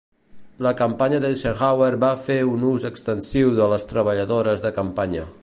[0.67, 5.33] La campanya d'Eisenhower va fer un ús extensiu de les treballadores de campanya.